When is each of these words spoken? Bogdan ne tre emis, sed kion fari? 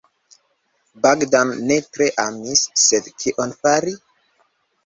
Bogdan 1.05 1.51
ne 1.71 1.77
tre 1.97 2.07
emis, 2.25 2.65
sed 2.85 3.11
kion 3.21 3.55
fari? 3.63 3.95